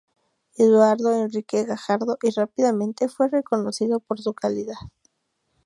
Eduardo 0.57 1.11
Enrique 1.13 1.63
Gajardo 1.63 2.17
y 2.23 2.31
rápidamente 2.31 3.07
fue 3.07 3.27
reconocido 3.29 3.99
por 3.99 4.19
su 4.19 4.33
calidad. 4.33 4.73